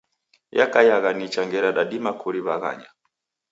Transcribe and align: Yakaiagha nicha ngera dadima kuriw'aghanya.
Yakaiagha 0.57 1.11
nicha 1.17 1.41
ngera 1.47 1.69
dadima 1.77 2.11
kuriw'aghanya. 2.19 2.89